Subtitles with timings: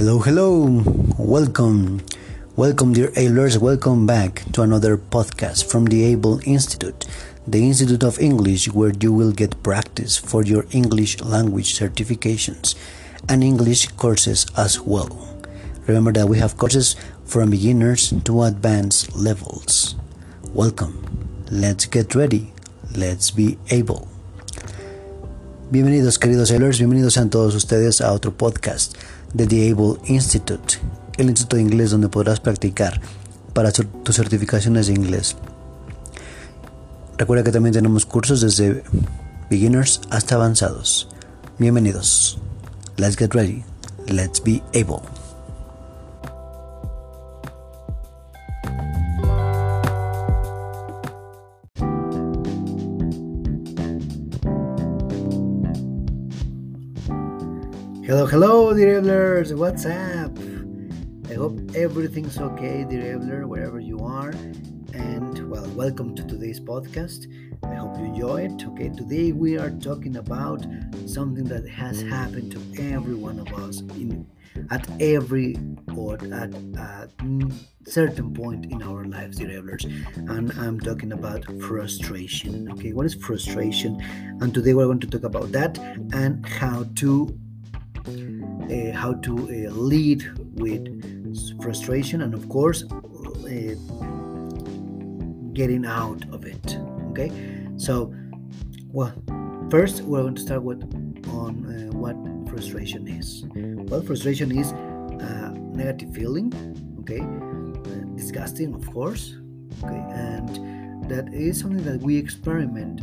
[0.00, 0.82] Hello, hello,
[1.18, 2.00] welcome,
[2.56, 7.04] welcome, dear Ailers, welcome back to another podcast from the Able Institute,
[7.46, 12.76] the Institute of English, where you will get practice for your English language certifications
[13.28, 15.36] and English courses as well.
[15.86, 16.96] Remember that we have courses
[17.26, 19.96] from beginners to advanced levels.
[20.54, 22.54] Welcome, let's get ready,
[22.96, 24.08] let's be able.
[25.70, 28.96] Bienvenidos queridos sailors, bienvenidos a todos ustedes a otro podcast
[29.34, 30.78] de The Able Institute,
[31.16, 33.00] el instituto de inglés donde podrás practicar
[33.52, 35.36] para tus certificaciones de inglés.
[37.18, 38.82] Recuerda que también tenemos cursos desde
[39.50, 41.08] beginners hasta avanzados.
[41.58, 42.38] Bienvenidos.
[42.96, 43.62] Let's get ready.
[44.06, 45.02] Let's be able.
[58.20, 59.56] Hello, hello, dear Ablers.
[59.56, 60.38] What's up?
[61.30, 64.28] I hope everything's okay, dear Abler, wherever you are.
[64.92, 67.32] And well, welcome to today's podcast.
[67.62, 68.62] I hope you enjoy it.
[68.62, 70.66] Okay, today we are talking about
[71.06, 74.26] something that has happened to every one of us in
[74.70, 75.56] at every
[75.96, 77.08] or at a
[77.86, 79.66] certain point in our lives, dear
[80.28, 82.70] And I'm talking about frustration.
[82.72, 83.98] Okay, what is frustration?
[84.42, 85.78] And today we're going to talk about that
[86.12, 87.34] and how to
[89.00, 90.22] how to uh, lead
[90.60, 90.84] with
[91.62, 93.74] frustration and of course uh,
[95.52, 96.78] getting out of it
[97.10, 97.30] okay?
[97.76, 98.14] So
[98.92, 99.12] well
[99.70, 100.82] first we're going to start with
[101.30, 102.16] on uh, what
[102.48, 103.44] frustration is.
[103.90, 106.52] Well frustration is a negative feeling
[107.00, 107.20] okay?
[107.20, 109.34] Uh, disgusting of course
[109.82, 110.04] okay?
[110.12, 113.00] And that is something that we experiment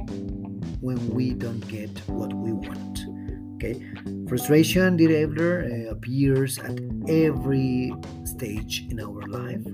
[0.82, 3.17] when we don't get what we want
[3.58, 3.82] okay?
[4.30, 6.80] Frustration dear uh, appears at
[7.10, 9.66] every stage in our life.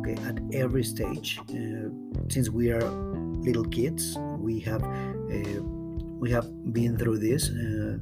[0.00, 0.16] Okay?
[0.28, 1.88] At every stage uh,
[2.28, 2.84] since we are
[3.40, 5.62] little kids we have uh,
[6.20, 7.98] we have been through this uh,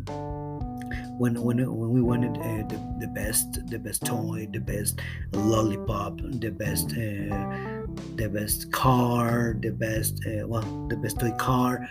[1.19, 5.01] when when when we wanted uh, the, the best the best toy the best
[5.33, 7.85] lollipop the best uh,
[8.17, 11.89] the best car the best well the best toy car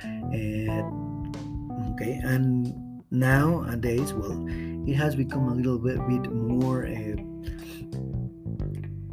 [1.96, 2.20] okay?
[2.24, 2.85] And
[3.16, 4.46] nowadays well
[4.88, 7.16] it has become a little bit, bit more uh,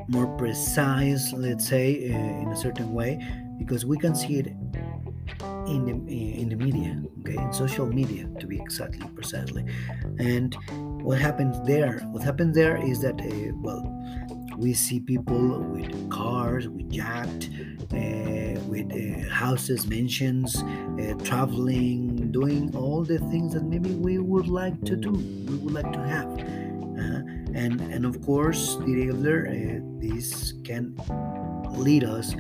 [0.09, 3.19] more precise let's say uh, in a certain way
[3.59, 4.49] because we can see it
[5.67, 9.65] in the in the media okay in social media to be exactly precisely.
[10.19, 10.57] And
[11.03, 13.83] what happens there what happens there is that uh, well
[14.59, 17.49] we see people with cars, with yacht,
[17.95, 18.93] uh, with
[19.29, 20.63] houses, mansions,
[21.25, 25.93] traveling, doing all the things that maybe we would like to do, we would like
[25.93, 26.29] to have.
[26.39, 27.21] Uh,
[27.55, 30.95] and and of course, other uh, this can
[31.73, 32.37] lead us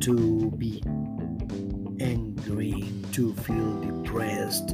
[0.00, 0.80] to be
[2.00, 4.68] angry, to feel depressed,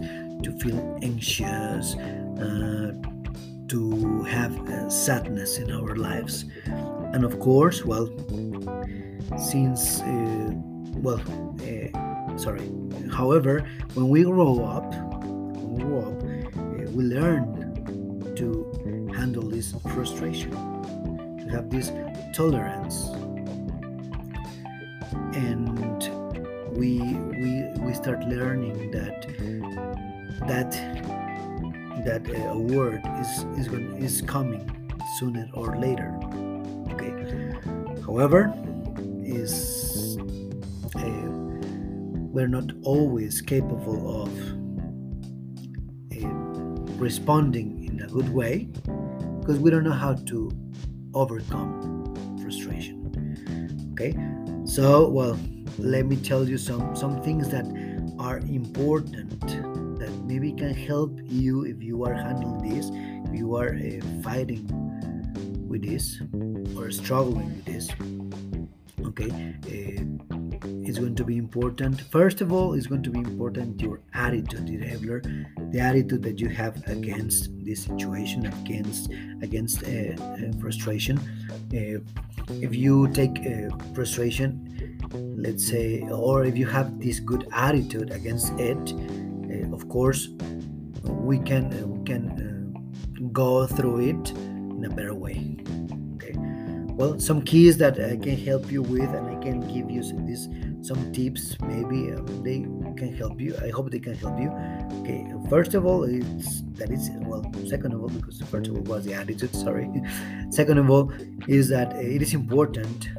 [0.45, 2.93] to feel anxious uh,
[3.69, 4.53] to have
[4.93, 6.45] sadness in our lives.
[7.15, 8.09] And of course, well,
[9.39, 10.51] since, uh,
[11.01, 11.21] well,
[11.63, 12.69] uh, sorry,
[13.11, 15.10] however, when we grow up,
[17.01, 20.51] we learn to handle this frustration,
[21.39, 21.91] to have this
[22.35, 23.09] tolerance.
[25.35, 26.03] And
[26.77, 26.99] we,
[27.41, 29.27] we, we start learning that
[30.47, 30.73] that
[32.05, 34.65] that a word is is going is coming
[35.19, 36.19] sooner or later.
[36.93, 37.13] Okay.
[38.05, 38.53] However
[39.23, 40.19] is
[40.97, 41.31] uh,
[42.35, 44.60] we're not always capable of
[47.01, 48.69] responding in a good way
[49.41, 50.51] because we don't know how to
[51.15, 51.67] overcome
[52.41, 52.99] frustration
[53.93, 54.15] okay
[54.65, 55.39] so well
[55.79, 57.65] let me tell you some some things that
[58.19, 59.41] are important
[60.01, 62.91] that maybe can help you if you are handling this,
[63.29, 64.65] if you are uh, fighting
[65.69, 66.21] with this
[66.77, 67.89] or struggling with this.
[69.07, 69.31] Okay,
[69.67, 72.01] uh, it's going to be important.
[72.01, 75.23] First of all, it's going to be important your attitude, behavior,
[75.71, 79.11] the attitude that you have against this situation, against
[79.43, 81.19] against uh, uh frustration.
[81.73, 82.01] Uh,
[82.61, 84.99] if you take uh, frustration,
[85.37, 90.29] let's say, or if you have this good attitude against it, uh, of course
[91.05, 95.57] we can uh, we can go through it in a better way
[97.01, 100.49] well some keys that i can help you with and i can give you this
[100.83, 102.61] some tips maybe um, they
[102.97, 103.57] can help you.
[103.63, 104.51] I hope they can help you.
[105.01, 108.83] Okay first of all it's that is well second of all because first of all
[108.83, 109.89] was the attitude sorry.
[110.51, 111.13] Second of all
[111.49, 113.11] is that it is important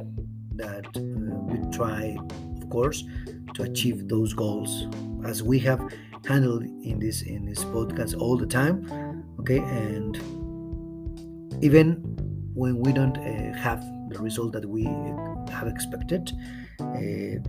[0.56, 2.18] that uh, we try
[2.62, 3.04] of course
[3.56, 4.88] to achieve those goals
[5.25, 5.81] as we have
[6.25, 8.75] handled in this in this podcast all the time.
[9.39, 10.18] Okay and
[11.63, 11.88] even
[12.53, 14.83] when we don't uh, have the result that we
[15.51, 16.31] have expected
[16.80, 17.39] uh,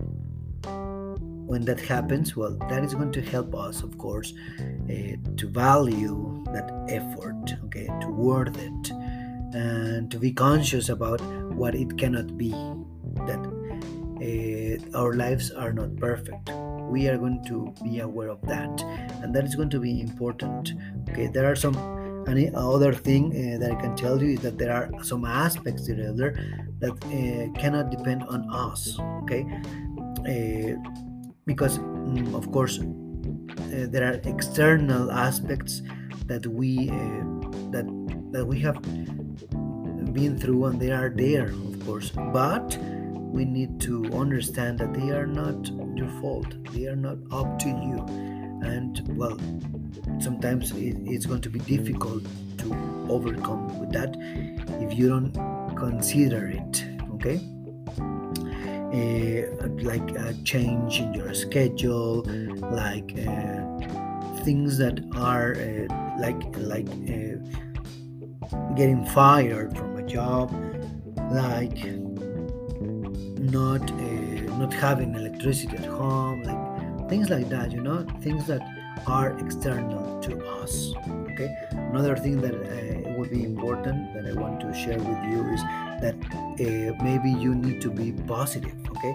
[1.45, 4.33] when that happens well that is going to help us of course
[4.89, 8.91] uh, to value that effort okay to worth it
[9.53, 11.21] and to be conscious about
[11.53, 12.51] what it cannot be
[13.27, 13.39] that
[14.23, 16.49] uh, our lives are not perfect.
[16.89, 18.81] We are going to be aware of that
[19.21, 20.73] and that is going to be important
[21.09, 21.27] okay?
[21.27, 21.75] There are some
[22.27, 25.85] and other thing uh, that I can tell you is that there are some aspects
[25.85, 26.37] to the other
[26.79, 28.97] that uh, cannot depend on us.
[29.23, 29.45] Okay,
[30.27, 30.75] uh,
[31.45, 35.81] because mm, of course uh, there are external aspects
[36.25, 37.23] that we uh,
[37.71, 37.85] that
[38.31, 38.81] that we have
[40.13, 42.77] been through and they are there, of course, but
[43.33, 45.67] we need to understand that they are not
[45.97, 46.53] your fault.
[46.71, 48.05] They are not up to you,
[48.63, 49.37] and well
[50.19, 52.23] sometimes it's going to be difficult
[52.57, 52.73] to
[53.09, 54.15] overcome with that
[54.81, 55.33] if you don't
[55.75, 57.39] consider it okay?
[58.93, 62.23] Uh, like a change in your schedule
[62.61, 63.63] like uh,
[64.43, 67.35] things that are uh, like like uh,
[68.75, 70.51] getting fired from a job
[71.31, 71.83] like
[73.39, 76.42] not uh, not having electricity at home
[77.13, 78.63] things like that you know things that
[79.05, 80.93] are external to us
[81.29, 81.55] okay?
[81.71, 85.61] Another thing that uh, would be important that i want to share with you is
[86.05, 89.13] that uh, maybe you need to be positive okay?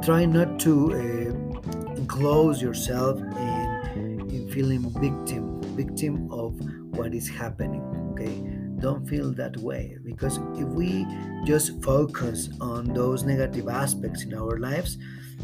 [0.00, 6.54] Try not to uh, enclose yourself in, in feeling victim victim of
[6.96, 7.82] what is happening
[8.12, 8.36] okay?
[8.78, 11.04] Don't feel that way because if we
[11.44, 14.98] just focus on those negative aspects in our lives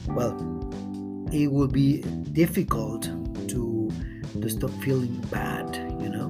[0.08, 0.36] well
[1.34, 1.98] it will be
[2.32, 3.02] difficult
[3.48, 3.90] to
[4.40, 6.28] to stop feeling bad you know?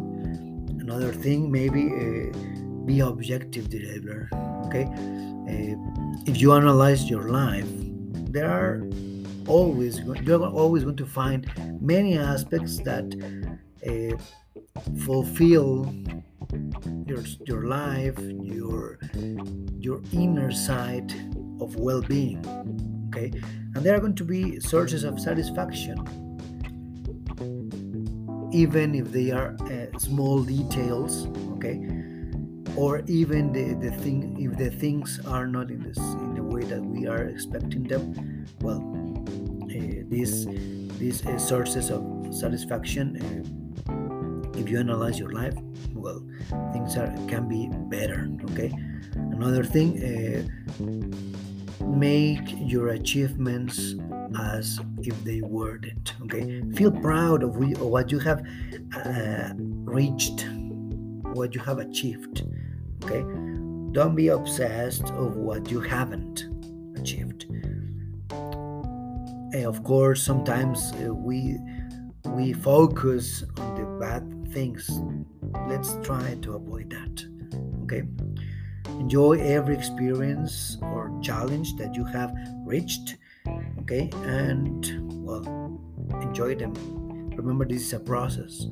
[0.81, 4.29] Another thing maybe uh, be objective Derailer
[4.67, 4.85] okay?
[4.85, 5.77] Uh,
[6.27, 7.69] if you analyze your life
[8.31, 8.83] there are
[9.47, 13.06] always you're always going to find many aspects that
[13.87, 14.17] uh,
[15.01, 15.95] fulfill
[17.06, 18.99] your your life your
[19.79, 21.12] your inner side
[21.61, 22.43] of well-being
[23.15, 23.33] okay?
[23.75, 25.99] And there are going to be sources of satisfaction
[28.53, 31.27] even if they are uh, small details
[31.57, 31.77] okay?
[32.77, 36.63] Or even the, the thing if the things are not in this in the way
[36.65, 38.83] that we are expecting them well
[39.63, 40.47] uh, these
[40.99, 45.55] these uh, sources of satisfaction uh, if you analyze your life
[45.93, 46.23] well
[46.73, 48.73] things are can be better okay?
[49.15, 50.43] Another thing uh,
[51.81, 53.94] make your achievements
[54.38, 56.15] as if they were it.
[56.23, 58.44] Okay, feel proud of what you have
[58.97, 60.47] uh, reached,
[61.32, 62.47] what you have achieved.
[63.05, 63.23] Okay,
[63.93, 66.47] don't be obsessed of what you haven't
[66.97, 67.47] achieved.
[68.31, 71.58] And of course, sometimes uh, we
[72.27, 74.91] we focus on the bad things.
[75.69, 77.25] Let's try to avoid that.
[77.84, 78.03] Okay.
[78.99, 80.79] Enjoy every experience
[81.25, 83.17] challenge that you have reached
[83.81, 84.11] okay?
[84.25, 85.45] And well
[86.21, 86.75] enjoy them.
[87.37, 88.67] Remember this is a process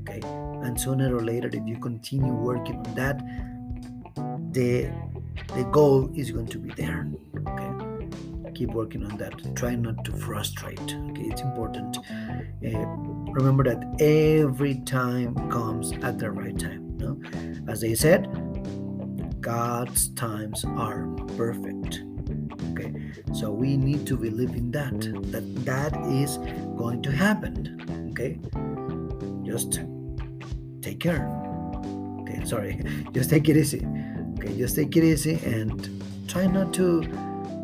[0.00, 0.20] okay?
[0.64, 3.18] And sooner or later if you continue working on that
[4.52, 4.90] the
[5.54, 7.08] the goal is going to be there
[7.48, 7.72] okay?
[8.54, 9.54] Keep working on that.
[9.54, 11.28] Try not to frustrate okay?
[11.30, 11.98] It's important.
[11.98, 12.86] Uh,
[13.38, 17.20] remember that every time comes at the right time no?
[17.68, 18.26] As I said
[19.46, 22.02] god's times are perfect.
[22.72, 22.90] Okay
[23.32, 25.00] so we need to believe in that
[25.30, 26.38] that that is
[26.76, 27.54] going to happen.
[28.10, 28.40] Okay
[29.44, 29.80] just
[30.82, 31.30] take care.
[32.22, 33.86] Okay sorry just take it easy.
[34.34, 37.02] Okay just take it easy and try not to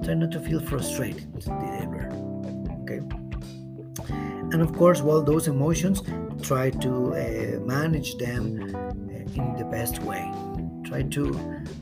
[0.04, 1.26] try not to feel frustrated
[1.82, 2.08] ever
[2.82, 3.00] okay
[4.52, 6.02] and of course while those emotions
[6.42, 10.24] try to uh, manage them uh, in the best way
[10.92, 11.24] try to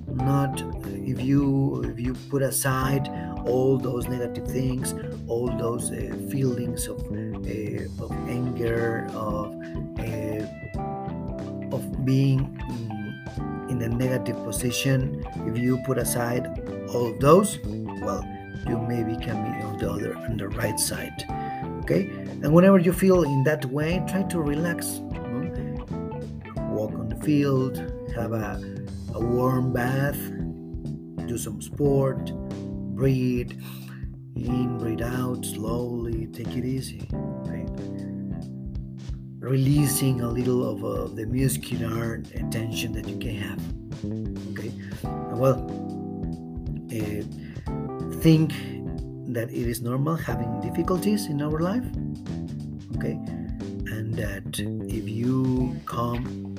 [0.07, 3.09] not if you if you put aside
[3.45, 4.95] all those negative things
[5.27, 5.97] all those uh,
[6.31, 9.47] feelings of uh, of anger of
[9.99, 10.43] uh,
[11.77, 12.41] of being
[13.69, 16.45] in, a negative position if you put aside
[16.93, 17.59] all those
[18.05, 18.23] well
[18.69, 21.25] you maybe can be on the other on the right side
[21.81, 22.03] okay?
[22.43, 25.01] And whenever you feel in that way try to relax
[26.77, 27.79] walk on the field
[28.15, 28.80] have a,
[29.15, 30.19] a warm bath
[31.27, 32.33] do some sport
[32.95, 33.53] breathe
[34.37, 37.09] in breathe out slowly take it easy
[37.43, 37.67] okay
[39.41, 42.19] releasing a little of uh, the muscular
[42.51, 43.61] tension that you can have
[44.53, 44.71] okay?
[45.35, 45.65] Well
[46.93, 47.23] uh,
[48.21, 48.53] think
[49.33, 51.85] that it is normal having difficulties in our life
[52.97, 53.19] okay?
[53.91, 56.50] And that if you come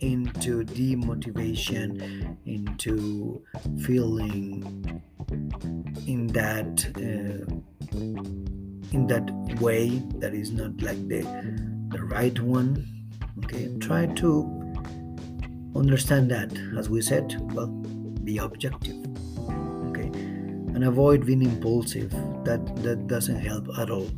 [0.00, 3.42] into demotivation into
[3.84, 5.02] feeling
[6.06, 7.44] in that uh,
[8.92, 11.20] in that way that is not like the
[11.90, 12.86] the right one
[13.44, 13.70] okay?
[13.78, 14.56] Try to
[15.76, 17.68] understand that as we said well
[18.24, 18.96] be objective
[19.88, 20.10] okay?
[20.74, 22.10] And avoid being impulsive.
[22.44, 24.08] That that doesn't help at all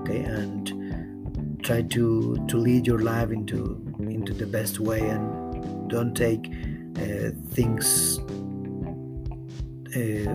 [0.00, 0.20] okay?
[0.20, 3.85] And try to to lead your life into
[4.32, 6.46] the best way and don't take
[6.98, 8.18] uh, things
[9.94, 10.32] uh,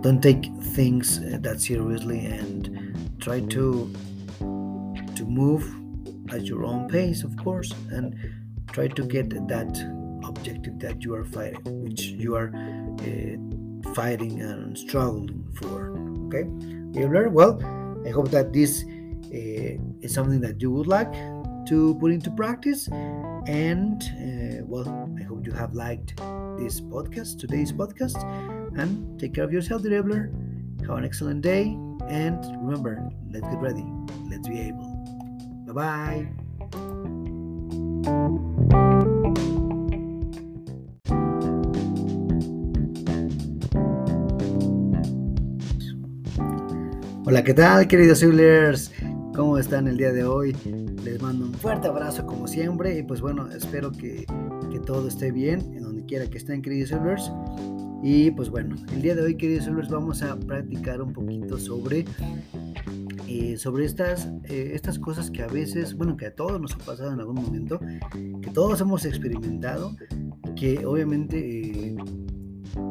[0.00, 3.92] don't take things uh, that seriously and try to
[5.14, 5.64] to move
[6.32, 8.16] at your own pace of course and
[8.72, 9.72] try to get that
[10.24, 15.92] objective that you are fighting which you are uh, fighting and struggling for
[16.26, 16.44] okay?
[17.28, 17.60] Well.
[18.04, 21.12] I hope that this uh, is something that you would like
[21.66, 22.88] to put into practice.
[23.46, 24.86] And uh, well
[25.18, 26.16] i hope you have liked
[26.58, 28.22] this podcast today's podcast.
[28.78, 30.32] And take care of yourself Dribbler.
[30.86, 31.76] have an excellent day.
[32.08, 33.84] And remember let's get ready.
[34.30, 34.90] Let's be able.
[35.66, 36.28] Bye bye
[47.24, 48.92] Hola, ¿qué tal, queridos Siblers?
[49.34, 50.54] ¿Cómo están el día de hoy?
[51.04, 54.26] Les mando un fuerte abrazo como siempre y pues bueno, espero que,
[54.70, 57.32] que todo esté bien en donde quiera que estén, queridos Siblers.
[58.02, 62.04] Y pues bueno, el día de hoy, queridos Siblers, vamos a practicar un poquito sobre
[63.34, 66.78] eh, sobre estas, eh, estas cosas que a veces, bueno, que a todos nos ha
[66.78, 67.80] pasado en algún momento,
[68.42, 69.96] que todos hemos experimentado,
[70.54, 71.38] que obviamente
[71.88, 71.96] eh,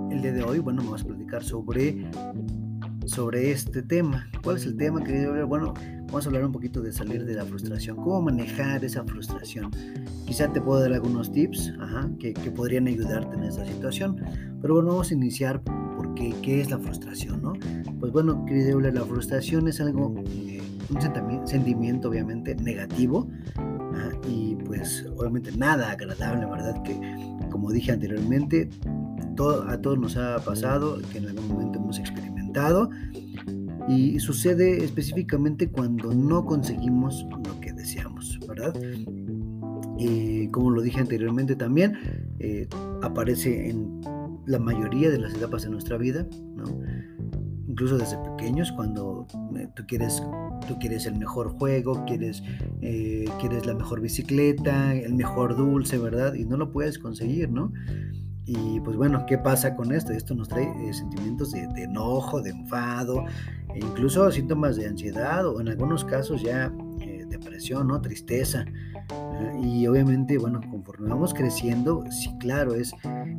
[0.09, 2.09] el día de hoy, bueno, vamos a platicar sobre,
[3.11, 4.29] sobre este tema.
[4.41, 5.45] ¿Cuál es el tema, querido?
[5.45, 5.73] Bueno,
[6.07, 9.69] vamos a hablar un poquito de salir de la frustración, cómo manejar esa frustración.
[10.25, 11.73] Quizá te puedo dar algunos tips
[12.19, 14.15] que, que, podrían ayudarte en esta situación,
[14.61, 15.61] pero bueno, vamos a iniciar
[15.97, 17.53] porque qué es la frustración, ¿no?
[17.99, 23.27] Pues bueno, querido la frustración es algo, eh, un sentimiento obviamente negativo
[24.27, 26.81] y pues obviamente nada agradable, ¿verdad?
[26.83, 26.97] Que
[27.49, 28.69] como dije anteriormente,
[29.35, 32.30] todo, a todos nos ha pasado, que en algún momento hemos experimentado
[33.87, 38.73] y sucede específicamente cuando no conseguimos lo que deseamos, ¿verdad?
[39.97, 41.97] Y como lo dije anteriormente también,
[42.39, 42.67] eh,
[43.01, 44.01] aparece en
[44.45, 46.65] la mayoría de las etapas de nuestra vida, ¿no?
[47.71, 50.21] incluso desde pequeños, cuando eh, tú quieres,
[50.67, 52.43] tú quieres el mejor juego, quieres,
[52.81, 56.33] eh, quieres la mejor bicicleta, el mejor dulce, ¿verdad?
[56.33, 57.71] Y no lo puedes conseguir, ¿no?
[58.53, 60.11] Y pues bueno, ¿qué pasa con esto?
[60.11, 63.23] Esto nos trae eh, sentimientos de, enojo, de enfado,
[63.73, 66.69] e incluso síntomas de ansiedad o en algunos casos ya
[67.31, 67.99] depresión, ¿no?
[68.01, 68.65] Tristeza.
[69.63, 72.93] y obviamente, bueno, conforme vamos creciendo, sí, claro, es,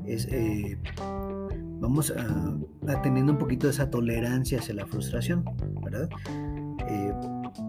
[0.06, 0.28] es
[1.80, 5.44] vamos a, teniendo un poquito de esa tolerancia hacia la frustración,
[5.84, 6.08] ¿verdad?
[6.88, 7.12] Eh,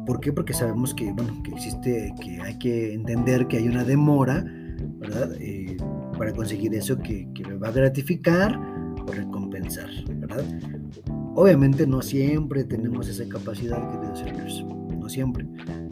[0.05, 0.31] ¿Por qué?
[0.31, 4.45] Porque sabemos que, bueno, que existe, que hay que entender que hay una demora,
[4.99, 5.31] ¿verdad?
[6.23, 8.57] Eh, para conseguir eso que, que, me va a gratificar
[9.05, 10.45] o recompensar, ¿verdad?
[11.35, 14.63] Obviamente no siempre tenemos esa capacidad, queridos señores,
[14.97, 15.45] no siempre,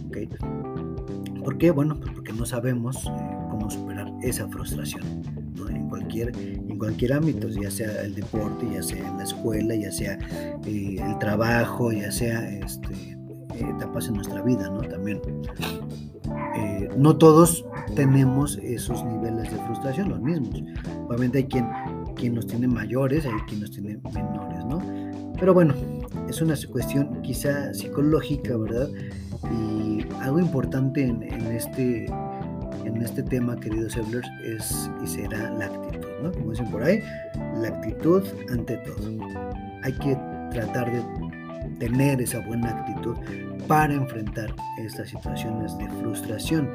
[0.07, 1.43] ¿ok?
[1.43, 1.71] ¿Por qué?
[1.71, 3.09] Bueno, pues porque no sabemos eh,
[3.49, 5.03] cómo superar esa frustración,
[5.55, 5.69] ¿no?
[5.69, 6.31] En cualquier
[6.81, 10.17] cualquier ámbito, ya sea el deporte, ya sea en la escuela, ya sea
[10.65, 13.15] eh, el trabajo, ya sea este,
[13.55, 14.81] etapas en nuestra vida, ¿no?
[14.81, 15.21] También.
[16.55, 17.63] Eh, no todos
[17.95, 20.63] tenemos esos niveles de frustración, los mismos.
[21.07, 21.67] Obviamente hay quien,
[22.15, 24.79] quien los tiene mayores, hay quien los tiene menores, ¿no?
[25.39, 25.73] Pero bueno,
[26.29, 28.89] es una cuestión quizá psicológica, ¿verdad?
[29.51, 32.07] Y algo importante en, en este
[32.85, 36.31] en este tema, queridos Eblers, es y será la actitud, ¿no?
[36.31, 36.99] Como dicen por ahí,
[37.55, 39.11] la actitud ante todo.
[39.83, 40.17] Hay que
[40.51, 41.01] tratar de
[41.79, 43.15] tener esa buena actitud
[43.67, 46.69] para enfrentar estas situaciones de frustración,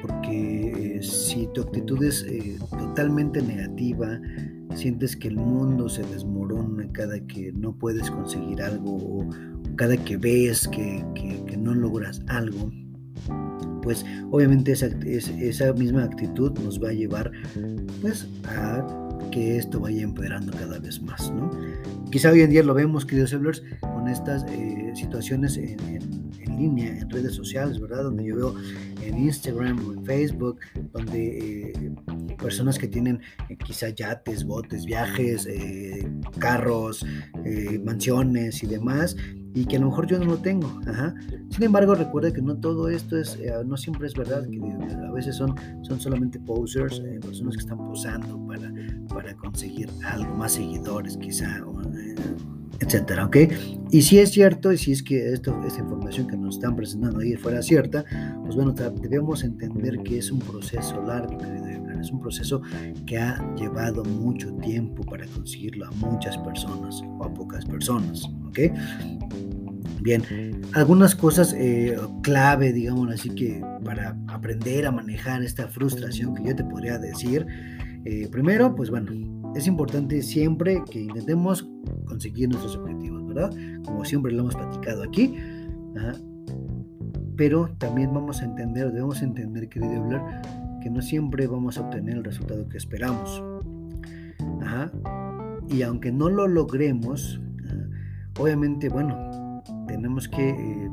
[0.00, 4.20] Porque eh, si tu actitud es eh, totalmente negativa,
[4.74, 9.30] sientes que el mundo se desmorona, cada que no puedes conseguir algo o
[9.76, 11.04] cada que ves que,
[11.58, 12.70] no logras algo,
[13.82, 17.30] pues obviamente esa, esa misma actitud nos va a llevar
[18.00, 18.86] pues a
[19.30, 21.50] que esto vaya empeorando cada vez más, ¿no?
[22.10, 25.78] Quizá hoy en día lo vemos, queridos sellers, con estas eh, situaciones en,
[26.58, 28.02] línea, en redes sociales, ¿verdad?
[28.02, 28.54] Donde yo veo
[29.02, 30.58] en Instagram o en Facebook,
[30.92, 31.94] donde eh,
[32.36, 35.48] personas que tienen eh, quizá yates, botes, viajes,
[36.38, 37.06] carros,
[37.84, 39.16] mansiones y demás,
[39.54, 40.80] y que a lo mejor yo no lo tengo.
[41.48, 45.36] Sin embargo, recuerda que no todo esto es, no siempre es verdad, que a veces
[45.36, 48.70] son, son solamente posers, personas que están posando para,
[49.12, 51.60] para conseguir algo, más seguidores quizá,
[52.80, 53.36] etcétera, ¿ok?
[53.90, 57.20] Y si es cierto, y si es que esto, esta información que nos están presentando
[57.20, 58.04] ahí fuera cierta,
[58.42, 61.38] pues bueno, debemos entender que es un proceso largo,
[62.00, 62.62] es un proceso
[63.06, 68.58] que ha llevado mucho tiempo para conseguirlo a muchas personas o a pocas personas, ¿ok?
[70.02, 70.22] Bien,
[70.72, 76.56] algunas cosas eh, clave, digamos así, que para aprender a manejar esta frustración que yo
[76.56, 77.46] te podría decir,
[78.04, 79.12] eh, primero, pues bueno,
[79.54, 81.68] es importante siempre que intentemos
[82.06, 83.52] conseguir nuestros objetivos, ¿verdad?
[83.84, 85.34] Como siempre lo hemos platicado aquí.
[87.36, 90.42] Pero también vamos a entender, debemos entender, querido hablar,
[90.82, 93.42] que no siempre vamos a obtener el resultado que esperamos.
[95.68, 97.40] Y aunque no lo logremos,
[98.38, 100.90] obviamente, bueno, tenemos que, eh,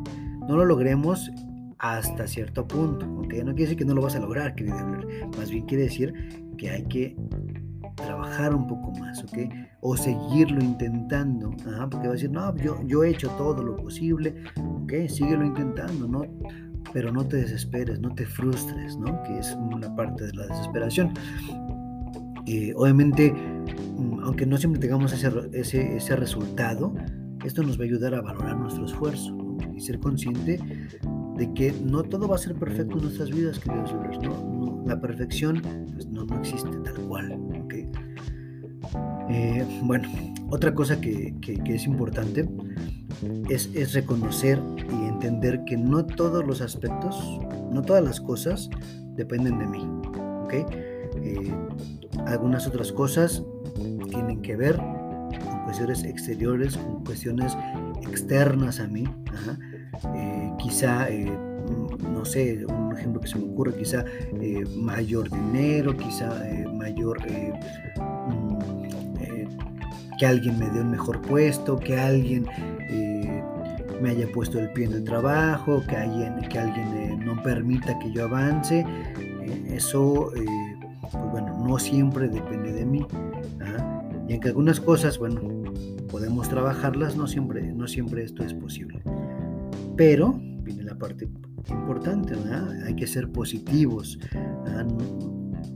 [0.48, 1.32] no lo logremos
[1.80, 3.34] hasta cierto punto, ¿ok?
[3.44, 5.06] No quiere decir que no lo vas a lograr, querido hablar,
[5.38, 6.14] más bien quiere decir
[6.58, 7.16] que hay que
[7.96, 9.38] trabajar un poco más, ¿ok?
[9.82, 11.50] O seguirlo intentando,
[11.90, 14.94] porque va a decir, no, yo, yo he hecho todo lo posible, ¿ok?
[15.08, 16.24] Síguelo intentando, ¿no?
[16.94, 19.22] Pero no te desesperes, no te frustres, ¿no?
[19.24, 21.14] Que es una parte de la desesperación.
[22.46, 26.94] Eh, obviamente, mm, aunque no siempre tengamos ese, ese, ese, resultado,
[27.44, 29.36] esto nos va a ayudar a valorar nuestro esfuerzo
[29.76, 30.60] y ser consciente
[31.36, 33.94] de que no todo va a ser perfecto en nuestras vidas, queridos
[34.24, 34.58] ¿no?
[34.88, 35.62] la perfección
[35.94, 37.38] pues, no, existe tal cual.
[39.30, 40.08] Eh, bueno,
[40.50, 42.48] otra cosa que, es importante
[43.50, 47.18] es, reconocer y entender que no todos los aspectos,
[47.72, 48.70] no todas las cosas
[49.16, 49.86] dependen de mí.
[50.52, 51.54] Eh,
[52.26, 53.44] algunas otras cosas
[54.10, 57.58] tienen que ver con cuestiones exteriores, con cuestiones
[58.02, 59.04] externas a mí.
[60.16, 61.08] Eh, quizá,
[62.14, 64.06] no sé, un ejemplo que se me ocurre, quizá
[64.76, 67.18] mayor dinero, quizá mayor
[70.18, 72.48] que alguien me dé un mejor puesto, que alguien
[72.90, 73.44] eh,
[74.02, 77.98] me haya puesto el pie en el trabajo, que alguien, que alguien eh, no permita
[78.00, 78.86] que yo avance.
[79.20, 83.06] Eh, eso, pues bueno, no siempre depende de mí.
[83.62, 84.02] ¿ah?
[84.28, 85.42] Y aunque algunas cosas, bueno,
[86.10, 89.02] podemos trabajarlas, no siempre, no siempre esto es posible.
[89.96, 91.28] Pero viene la parte
[91.70, 92.36] importante,
[92.86, 94.20] Hay que ser positivos.
[94.36, 94.86] ¿ah?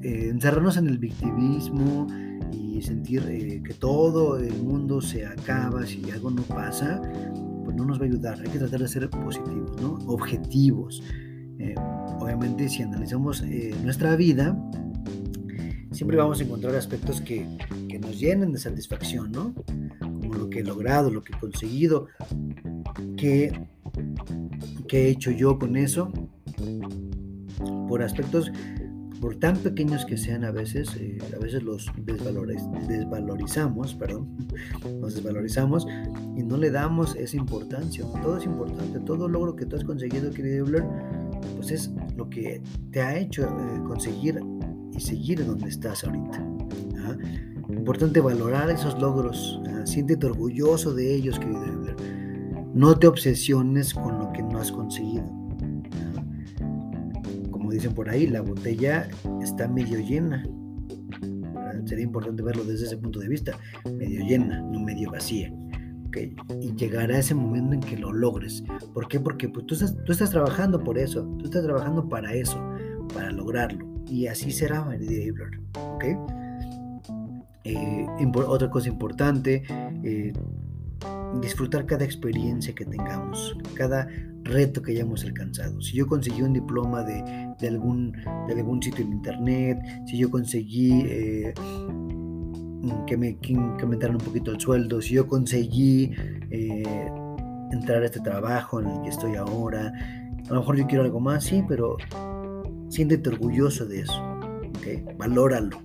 [0.04, 2.08] encerrarnos en el victimismo,
[2.54, 7.02] y sentir eh, que todo el mundo se acaba si algo no pasa,
[7.64, 8.40] pues no nos va a ayudar.
[8.40, 9.94] Hay que tratar de ser positivos, ¿no?
[10.08, 11.04] objetivos.
[11.60, 11.76] Eh,
[12.20, 14.58] obviamente, si analizamos eh, nuestra vida,
[15.92, 17.46] siempre vamos a encontrar aspectos que,
[17.88, 19.54] que, nos llenen de satisfacción, ¿no?
[20.00, 22.08] Como lo que he logrado, lo que he conseguido,
[23.16, 23.52] qué,
[24.92, 26.12] qué he hecho yo con eso,
[27.88, 28.52] por aspectos
[29.22, 34.36] por tan pequeños que sean a veces, eh, a veces los desvalorizamos, perdón,
[35.00, 35.88] nos desvalorizamos
[36.36, 38.04] y no le damos esa importancia.
[38.22, 40.84] Todo es importante, todo logro que tú has conseguido, querido Blair,
[41.56, 44.42] pues es lo que te ha hecho eh, conseguir
[44.92, 46.46] y seguir donde estás ahorita.
[47.70, 51.91] Importante valorar esos logros, siéntete orgulloso de ellos, querido Blair.
[52.74, 55.42] No te obsesiones con lo que no has conseguido
[57.72, 59.08] dicen por ahí, la botella
[59.42, 60.46] está medio llena.
[61.86, 63.58] Sería importante verlo desde ese punto de vista,
[63.98, 65.52] medio llena, no medio vacía.
[66.08, 66.36] ¿okay?
[66.60, 68.64] Y llegará ese momento en que lo logres.
[68.94, 69.20] ¿Por qué?
[69.20, 72.62] Porque pues, tú, estás, tú estás trabajando por eso, tú estás trabajando para eso,
[73.14, 73.88] para lograrlo.
[74.08, 75.32] Y así será, Mary
[75.96, 76.16] ¿okay?
[77.64, 78.06] Eh,
[78.48, 79.64] otra cosa importante,
[80.04, 80.34] eh,
[81.40, 84.08] disfrutar cada experiencia que tengamos, cada
[84.44, 85.82] reto que hayamos alcanzado.
[85.82, 88.12] Si yo conseguí un diploma de, algún,
[88.48, 91.54] de algún sitio en internet, si yo conseguí eh,
[93.08, 93.38] que, me,
[93.82, 96.12] aumentaran un poquito el sueldo, si yo conseguí
[96.50, 97.12] eh,
[97.72, 99.94] entrar a este trabajo en el que estoy ahora,
[100.50, 101.98] a lo mejor yo quiero algo más, sí, pero
[102.90, 104.22] siéntete orgulloso de eso,
[104.78, 105.04] ¿okay?
[105.18, 105.82] valóralo,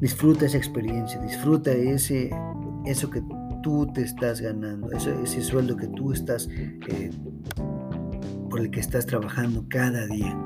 [0.00, 2.30] disfruta esa experiencia, disfruta ese,
[2.86, 3.22] eso que
[3.62, 7.10] tú te estás ganando, ese sueldo que tú estás, eh,
[8.50, 10.36] por el que estás trabajando cada día,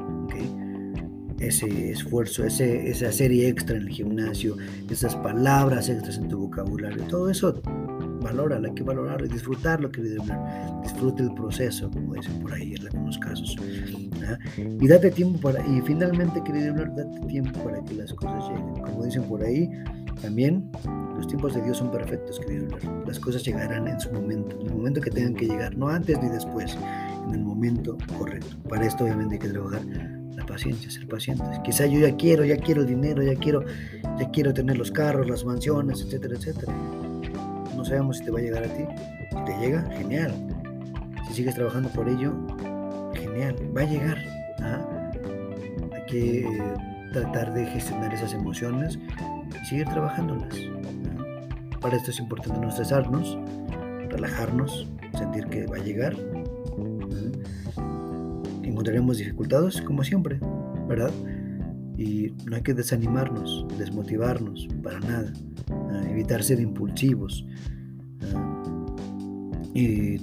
[1.38, 4.57] ese esfuerzo, ese, esa serie extra en el gimnasio,
[4.90, 7.61] esas palabras extras en tu vocabulario, todo eso
[8.20, 10.23] valóralo, hay que valorarlo y disfrutarlo, querido
[10.83, 13.57] Disfrute el proceso, como dicen por ahí en algunos casos.
[14.57, 18.75] Y date tiempo para, y finalmente, querido date tiempo para que las cosas lleguen.
[18.83, 19.70] Como dicen por ahí,
[20.20, 20.70] también
[21.16, 22.66] los tiempos de Dios son perfectos, querido
[23.06, 26.20] Las cosas llegarán en su momento, en el momento que tengan que llegar, no antes
[26.22, 26.78] ni después,
[27.28, 28.56] en el momento correcto.
[28.68, 29.83] Para esto obviamente hay que trabajar
[30.35, 31.59] la paciencia, ser pacientes.
[31.64, 33.64] Quizá yo ya quiero, ya quiero dinero, ya quiero,
[34.18, 36.72] ya quiero tener los carros, las mansiones, etcétera, etcétera.
[37.76, 38.85] No sabemos si te va a llegar a ti.
[39.30, 40.33] Si te llega, genial.
[41.28, 42.33] Si sigues trabajando por ello,
[43.14, 44.18] genial, va a llegar.
[44.61, 45.11] ¿ah?
[45.92, 46.46] Hay que
[47.12, 48.98] tratar de gestionar esas emociones
[49.70, 50.54] seguir trabajándolas.
[51.80, 53.38] Para esto es importante no estresarnos,
[54.11, 56.14] relajarnos, sentir que va a llegar
[58.80, 60.40] encontraremos dificultades como siempre,
[60.88, 61.11] ¿verdad?
[61.98, 65.33] Y no hay que desanimarnos, desmotivarnos para nada,
[66.09, 67.44] evitar ser impulsivos.
[69.74, 70.16] y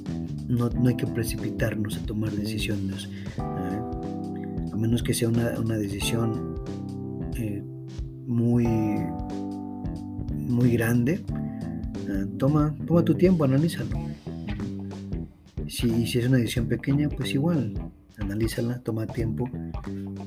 [0.47, 6.55] no, hay que precipitarnos a tomar decisiones, a menos que sea una, decisión
[7.35, 7.63] eh,
[8.25, 8.65] muy,
[10.57, 11.23] muy grande.
[12.39, 13.95] toma, toma tu tiempo, analízalo.
[15.67, 17.73] Si, si es una decisión pequeña, pues igual,
[18.17, 19.47] analízala, toma tiempo,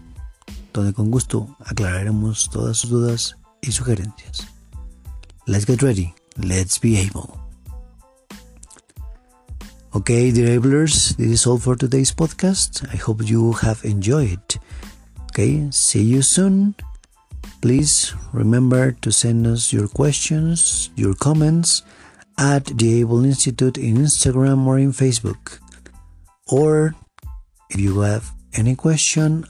[0.73, 4.47] donde con gusto aclararemos todas sus dudas y sugerencias.
[5.47, 6.15] Let's get ready.
[6.37, 7.39] Let's be able.
[9.95, 12.87] Okay, dear Ablers, this is all for today's podcast.
[12.93, 14.41] I hope you have enjoyed.
[15.31, 16.75] Okay, see you soon.
[17.61, 21.83] Please remember to send us your questions, your comments
[22.39, 25.59] at the Able Institute in Instagram or in Facebook.
[26.47, 26.95] Or
[27.71, 29.45] if you have any question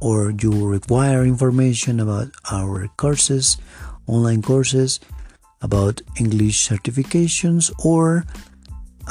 [0.00, 3.56] or you require information about our courses,
[4.06, 4.98] online courses,
[5.62, 8.24] about English certifications, or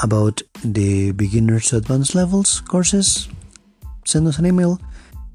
[0.02, 3.30] about the beginners to advanced levels courses,
[4.04, 4.78] send us an email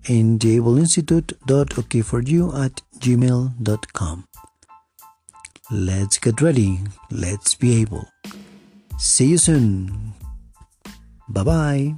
[0.06, 4.26] in theableinstitute.okforyou at gmail.com.
[5.70, 6.80] Let's get ready.
[7.12, 8.08] Let's be able.
[8.98, 10.14] See you soon.
[11.28, 11.96] Bye bye.